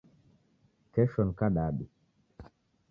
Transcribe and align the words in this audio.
Kesho 0.93 1.21
ni 1.23 1.33
kadadu 1.39 1.85